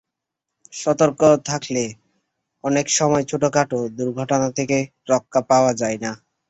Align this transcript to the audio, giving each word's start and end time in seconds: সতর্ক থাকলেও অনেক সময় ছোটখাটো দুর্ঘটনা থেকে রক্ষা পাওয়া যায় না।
সতর্ক 0.73 1.19
থাকলেও 1.45 1.89
অনেক 2.63 2.87
সময় 2.89 3.23
ছোটখাটো 3.23 3.79
দুর্ঘটনা 3.97 4.47
থেকে 4.51 4.77
রক্ষা 5.09 5.41
পাওয়া 5.49 5.71
যায় 5.73 5.97
না। 5.97 6.11